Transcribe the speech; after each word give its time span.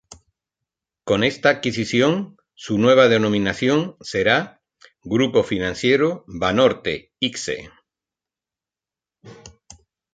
Con 1.03 1.23
esta 1.23 1.49
adquisición, 1.51 2.37
su 2.55 2.79
nueva 2.79 3.07
denominación 3.07 3.97
será 4.01 4.63
"Grupo 5.03 5.43
Financiero 5.43 6.25
Banorte-Ixe" 6.25 7.69